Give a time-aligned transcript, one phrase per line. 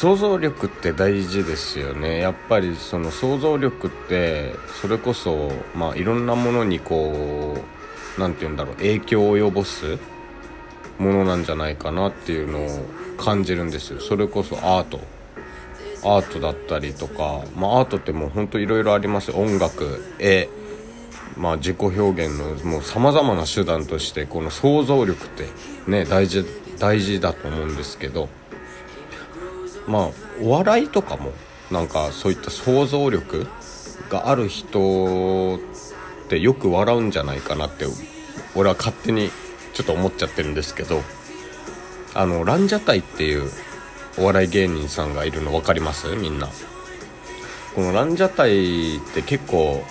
[0.00, 2.20] 想像力って大事ですよね。
[2.20, 7.54] やっぱりその想像力ってそれこそまあいろんなものにこ
[8.16, 9.98] う何て言うんだろう影響を及ぼす
[10.98, 12.68] ものなんじゃないかなっていうのを
[13.18, 14.00] 感じるんですよ。
[14.00, 15.00] それこそアート。
[16.02, 19.32] アートだったりとか、まあ、アートってもうほんといろいろあります。
[19.32, 20.48] 音楽絵。
[21.36, 25.46] まあ、自己表現のもうさまざまな手段としてこの想像力って
[25.86, 26.46] ね大事
[26.78, 28.39] 大事だと思うんですけど。
[29.86, 31.32] まあお笑いとかも
[31.70, 33.46] なんかそういった想像力
[34.10, 35.58] がある人っ
[36.28, 37.86] てよく笑うんじゃないかなって
[38.54, 39.30] 俺は勝手に
[39.72, 41.02] ちょっと思っちゃってるんですけど
[42.14, 43.50] あのランジャタイっていう
[44.18, 46.08] お笑い芸人さんがいるの分かります？
[46.16, 46.48] みんな。
[47.76, 49.84] このランジャタイって結構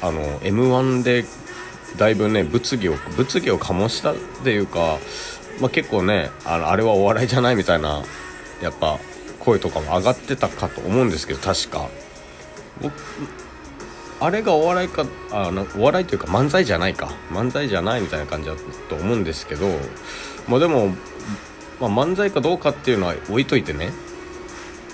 [0.00, 1.24] あの m 1で
[1.96, 4.98] だいぶね物議を物議を醸したっていうか、
[5.60, 8.02] まあ、結構ねあのあれはお笑いじゃないみたいな
[8.62, 8.98] やっぱ
[9.40, 11.88] 声とかも上がってたかと思うんですけど確か。
[14.20, 17.10] あれがお笑いかあのお笑いというか漫才じゃないか。
[17.30, 18.54] 漫才じゃないみたいな感じだ
[18.88, 19.68] と思うんですけど、
[20.48, 20.88] まあ、でも、
[21.80, 23.90] まあ、漫才かどうかっていうのは置いといてね。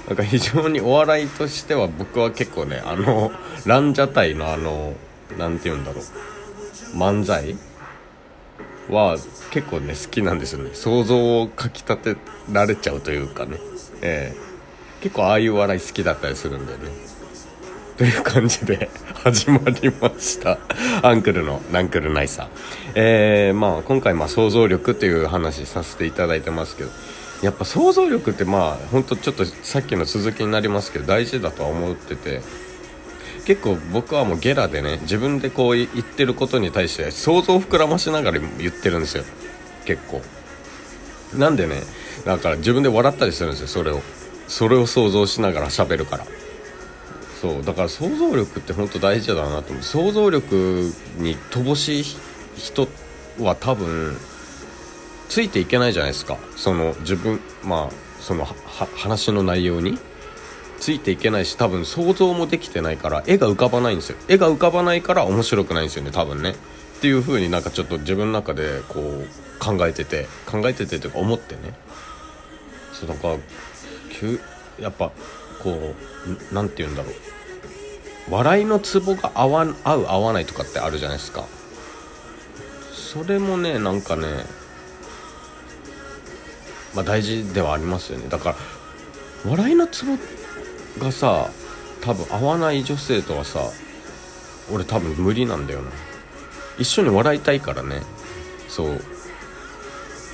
[0.07, 3.31] なんか非常にお笑いとしては僕は結構ねあの
[3.67, 4.95] ランジャタイのあの
[5.37, 6.05] 何て言うんだろう。
[6.97, 7.55] 漫才
[8.89, 9.17] は
[9.51, 10.71] 結構ね好きなんですよね。
[10.75, 12.17] 想像をかきたて
[12.51, 13.59] られちゃうというかね。
[14.03, 16.91] えー、結構ああいう笑い好きだったりするんだよね。
[17.97, 18.89] という感じで
[19.25, 20.59] 始まりました。
[21.03, 22.49] アンクルのナンクルナイサー
[22.95, 26.91] えー、まあ今回まあ想像力という話させていただいてますけど。
[27.41, 32.41] やっぱ想像力ってまあほんとちょっとさっきの続きになりますけど大事だとは思ってて。
[33.49, 39.25] 結構僕はもうゲラでね自分でこう言ってることに対して想像を膨らましながら言ってるんですよ。
[39.87, 40.21] 結構。
[41.35, 41.81] なんでね
[42.27, 44.03] だから自分で笑ったりするんですよそれを。
[44.49, 46.27] それを想像しながら喋るから。
[47.41, 49.83] そうだから想像力って本当大事だなと思う。
[49.83, 52.05] 想像力に乏しい
[52.55, 52.87] 人
[53.41, 54.15] は多分
[55.31, 56.37] ついていけないじゃないですか。
[56.55, 59.99] その自分まあその話の内容に。
[60.81, 64.19] ついていけないし多分想像もできてないから絵が浮かばないんですよ。
[64.29, 66.51] 絵が浮かばないから面白くないんですよね多分ね。
[66.51, 66.55] っ
[67.01, 69.27] ていう風になんかちょっと自分の中でこう
[69.59, 71.75] 考えてて考えててというか思ってね。
[72.93, 73.35] そうだから
[74.81, 75.13] やっぱ
[75.63, 75.95] こ
[76.51, 77.15] う何て言うんだろう。
[78.31, 81.45] 笑いのツボが合わ合う合わないとかってあるじゃないですか。
[82.93, 84.27] それもねなんかね
[86.95, 88.29] まあ大事ではありますよね。
[88.29, 88.57] だから
[89.51, 90.48] 笑いのツボって
[90.99, 91.51] がさ
[92.01, 93.61] 多分合わない女性とはさ
[94.73, 95.91] 俺多分無理なんだよな。
[96.79, 98.03] 一緒に笑いたいからね。
[98.69, 99.01] そう。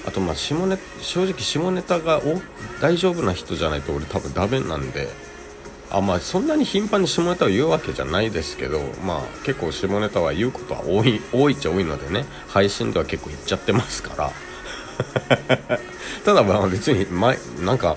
[0.06, 2.20] あとまあ下ネ正直下ネタが
[2.80, 5.08] 大丈夫な人じゃないと俺多分ダメなんで。
[5.91, 12.26] あまあそんなに頻繁に下ネタを言うわけじゃないですけどまあ結構下ネタは言うことは多い多いっちゃ多いのでね。
[12.48, 14.32] 配信では結構言っちゃってますから。
[16.25, 17.96] ただまあ別に前なんか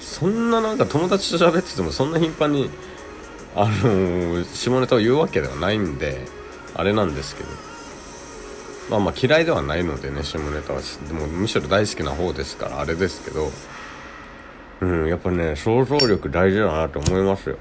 [0.00, 2.70] そんななんか友達と喋っててもそんな頻繁に
[3.54, 6.26] あのー、下ネタを言うわけではないんで
[6.74, 7.50] あれなんですけど。
[8.90, 10.80] まあまあ嫌いではないのでね下ネタは。
[11.08, 13.50] でもむしろ大好きな方ですからあれですけど。
[14.80, 17.56] うんやっぱね想像力大事だなと思いますよ。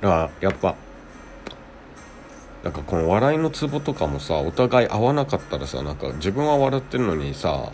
[0.00, 0.74] だからやっぱ。
[2.64, 7.72] なんかこの笑いのツボとかもさお互い合わなかったらさなんか自分は笑ってるのにさ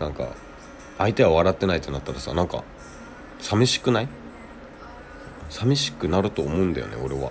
[0.00, 0.28] なんか
[0.98, 2.64] 相手は笑ってないってなったらさなんか
[3.38, 4.08] 寂しくない？
[5.48, 7.30] 寂しくなると思うんだよね俺は。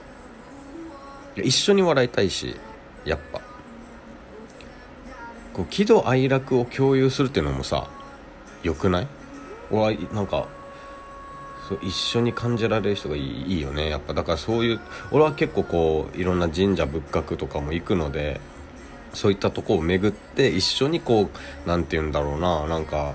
[1.36, 2.56] 一緒に笑いたいし
[3.04, 3.42] やっぱ。
[5.52, 7.90] こう喜怒哀楽を共有するっていうのもさ
[8.64, 9.08] よくない？
[9.72, 10.48] 俺はなんか
[11.68, 13.90] そう一緒に感じられる人がいいいいよね。
[13.90, 14.80] やっぱだからそういう
[15.12, 18.40] 俺は結構こういろんな神社仏閣とかも行くので
[19.14, 21.30] そういったとこを巡って一緒にこう
[21.68, 23.14] 何て言うんだろうななんか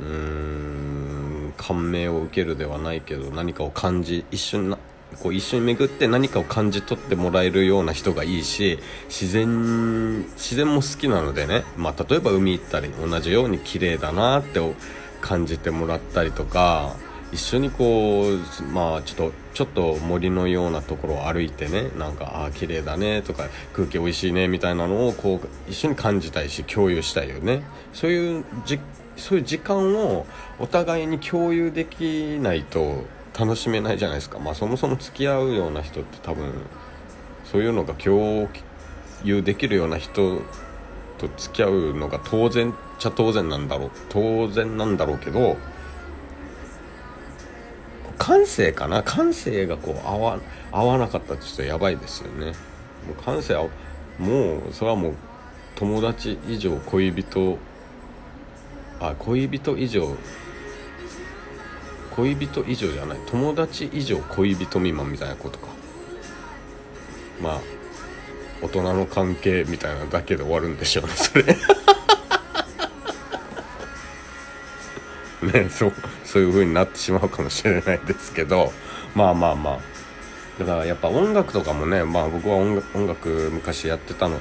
[0.00, 4.78] うーん感銘を受けるではないけど何かを感じ一緒にな
[5.22, 14.60] こう一緒に巡って何かを感じ取ってもらえるような人がいいし自然自然も好きなのでね、まあ、例えば海行ったり同じように綺麗だなって
[15.24, 16.94] 感じてもらったりとか
[17.32, 27.62] 一緒にこうまあちょっとちょっと森のようなところを歩いてねなんかああ綺麗だねとか空気おいしいねみたいなのをこう一緒に感じたいし共有したいよね。
[27.94, 28.78] そういうじ
[29.16, 30.26] そういう時間を
[30.58, 33.04] お互いに共有できないと
[33.38, 34.38] 楽しめないじゃないですか。
[34.38, 36.52] まあそもそも付き合うような人って多分
[37.44, 38.48] そういうのが共
[39.24, 40.42] 有できるような人
[41.18, 45.56] と付き合うのが当然っちゃ当然なんだろう当然なんだろうけど
[48.18, 49.02] 感性かな？
[49.02, 50.38] 感性がこう合わ
[50.70, 52.46] 合わなかったってちょっとやばいですよね。
[53.06, 53.66] もう感性は
[54.18, 55.14] もうそれはもう
[55.74, 57.58] 友達以上恋人
[59.00, 60.16] あ恋人以上
[62.12, 63.18] 恋人以上じゃない。
[63.26, 65.66] 友達以上恋人未満みたいなことか。
[67.42, 67.60] まあ
[68.62, 71.56] 大人の関係みたいなだけで終わるんでしょうねそれ。
[75.44, 75.92] ね そう
[76.24, 78.72] そういう風になってしまうかもしれないですけど
[79.14, 79.78] まあまあまあ。
[80.58, 84.40] だからやっぱ音楽とかもねまあ僕は音楽音楽昔やってたのも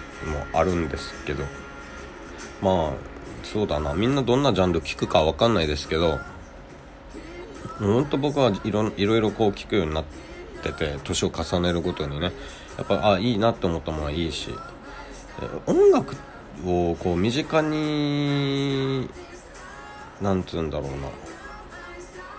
[0.53, 1.43] あるんですけど。
[2.61, 3.13] まあ
[3.43, 3.93] そうだな。
[3.93, 6.19] みんなどんなジャンル聴くかわかんないですけど
[7.77, 10.03] ほんと僕はいろいろこう聴くようになっ
[10.63, 12.31] てて年を重ねるごとにね。
[12.77, 14.49] やっぱあいいなって思ったものはいいし
[15.67, 16.15] 音楽
[16.65, 19.09] をこう身近に
[20.21, 21.09] なんつうんだろうな。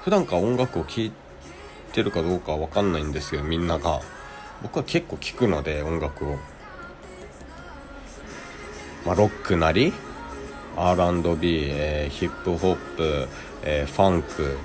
[0.02, 1.12] 普段から音楽を聴い
[1.92, 4.00] てるかどうかは分かんないんですけどみんなが。
[4.62, 6.36] 僕は結構聴くので音楽を。
[9.04, 9.92] まあロックなり
[10.76, 13.28] R&B、えー、ヒップホップ、
[13.62, 14.56] えー、ファンク。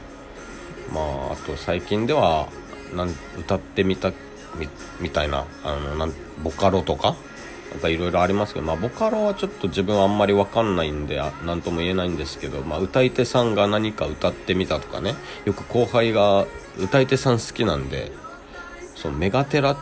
[0.94, 2.48] まああと最近では
[2.96, 4.12] なん歌ってみた
[4.58, 4.68] み
[5.00, 6.14] みたいなあのなん
[6.44, 7.16] ボカロとか
[7.72, 16.46] なんかいろいろありますけど、まあ、ボカロはちょっと自分あんまり分かんないんで何とも言えないんですけど、まあ、歌い手さんが何か歌ってみたとかねよく後輩が
[16.80, 18.12] 歌い手さん好きなんで
[18.96, 19.78] そのメガテラっ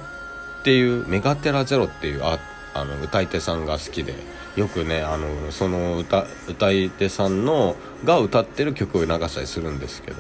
[0.64, 2.40] ていうメガテラゼロっていうあ
[2.74, 4.14] あの歌い手さんが好きで
[4.56, 10.18] よくねあのその歌歌い手さんのが歌ってる曲を流したりするんですけど、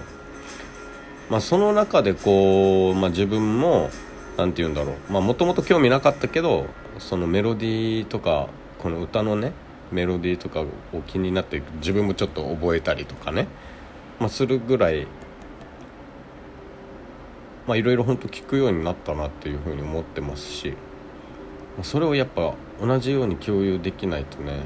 [1.29, 3.89] まあ、その中でこう、まあ、自分も
[4.37, 5.11] 何て言うんだろう。
[5.11, 6.67] まあもともと興味なかったけど
[6.99, 8.47] そのメロディーとか
[8.79, 9.51] この歌のね
[9.91, 10.67] メロディーとかを
[11.07, 13.47] 気になって自分もちょっと覚えたりとかね、
[14.19, 15.07] まあ、するぐらい
[17.67, 20.73] まあいろいろ本当聞くようになったなっていうふうに思ってますし
[21.83, 24.61] それをやっぱ同じように共有できないとね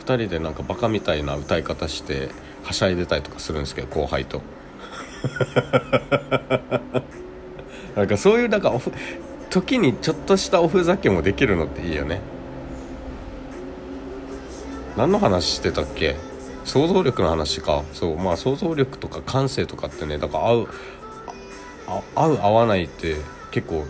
[0.00, 2.30] 2人でなんかバカみたいな歌い方して
[2.62, 4.42] はしゃいでたりとかするんですけど後輩と。
[7.96, 8.72] なんかそういうなんか
[9.50, 12.20] 時にちょっとしたおふざけもできるのっていいよね。
[14.96, 16.16] 何の話してたっけ？
[16.64, 17.82] 想像力の話か。
[17.92, 20.68] そうまあ想像力とか感性とかってねだから合う
[22.14, 23.16] 合う合わないって
[23.50, 23.84] 結構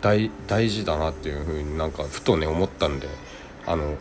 [0.00, 3.08] 大大事だなっていうふうになんかふとね思ったんで。
[3.66, 3.96] あの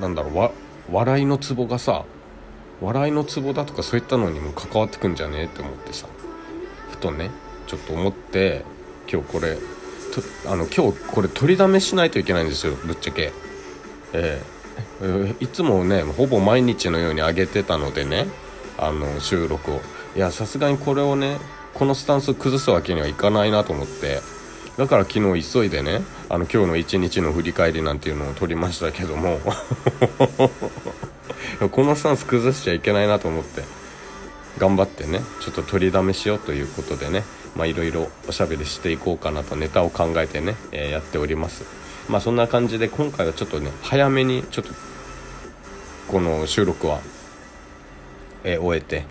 [0.00, 0.52] なんだろうわ
[0.92, 2.04] 笑いのツボがさ
[2.80, 6.06] 笑いのツボだとかそういったのにも関わってくんじゃねえって思ってさ。
[7.02, 7.30] とね
[7.66, 8.64] ちょっと思って
[9.12, 9.58] 今日これ
[10.46, 13.32] あの今日これ取りだめしないといけないんですよぶっちゃけ。
[14.14, 18.26] えー、いつもねほぼ毎日のように上げてたのでね
[18.78, 19.80] あの収録を。
[20.14, 21.38] いやさすがにこれをね
[21.72, 24.20] このスタンス崩すわけにはいかないなと思って。
[24.76, 26.00] だから昨日急いでね
[26.30, 29.40] あの今日の一日の振り返りなんていうのを撮りましたけども。
[31.70, 33.81] このスタンス崩しちゃいけないなと思って。
[34.58, 37.24] 頑張ってねちょっと取りだめしようということでね
[37.56, 41.64] まあいろいろおしゃべりしていこうかなとネタを考えてね、えー、やっております。
[42.08, 44.72] まあそんな感じで今回はちょっとね早めにちょっと
[46.08, 47.00] この収録は、
[48.44, 49.04] えー、終えて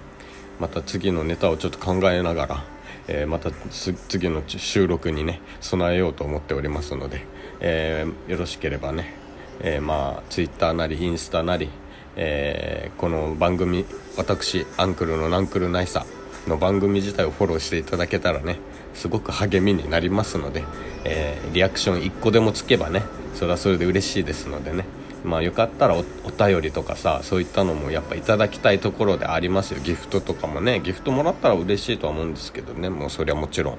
[0.60, 2.63] また次のネタをちょっと考えながら、
[3.07, 7.25] えー、また次の収録にね備えようと思っておりますので、
[7.60, 9.15] え、よろしければね、
[9.62, 11.69] え、まあ Twitter なりインスタなり、
[12.15, 13.85] えこの番組
[14.17, 16.05] 私アンクルのナンクルナイサ
[16.47, 18.57] の番組自体をフォローしていただけたらね
[18.93, 20.63] すごく励みになりますので、
[21.05, 23.03] えー、リアクション1個でもつけばね
[23.35, 24.85] それはそれで嬉しいですのでね
[25.23, 29.79] まあよかったらお便りとかさそういったのもやっぱいただきたいところでありますよ。
[29.79, 33.77] ギフトとかもねギフトもらったら嬉しいとは思うんですけどねもうそれはもちろん。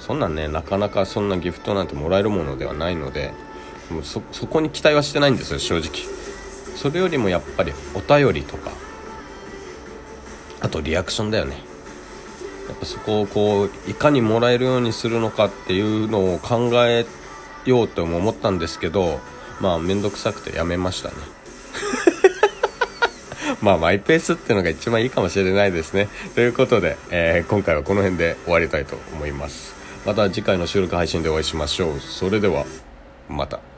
[0.00, 3.32] そんなんねなかなかそんなギフトなんてもらえるものではないので
[3.90, 6.23] もうそこに期待はしてないんですよ正直。
[6.76, 8.70] それよりもやっぱりお便りとか
[10.60, 11.58] あとリアクションだよね。
[12.68, 17.04] やっぱそこをこういかにもらえるようにするのかっていうのを考え
[17.66, 19.20] ようとも思ったんですけど
[19.60, 21.14] まあ面倒くさくてやめましたね。
[23.60, 26.08] まあマイペースっていうのが一番いいかもしれないですね。
[26.34, 29.74] ということで、えー、今回はこの辺で終わりたいと思います。
[30.06, 32.00] また次回の収録配信でお会いしましょう。
[32.00, 32.64] それでは
[33.28, 33.73] また。